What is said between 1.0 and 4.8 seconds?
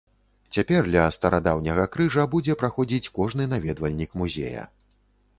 старадаўняга крыжа будзе праходзіць кожны наведвальнік музея.